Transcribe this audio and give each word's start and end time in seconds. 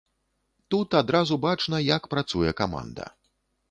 Тут 0.73 0.97
адразу 1.01 1.39
бачна, 1.45 1.85
як 1.95 2.11
працуе 2.17 2.59
каманда. 2.65 3.05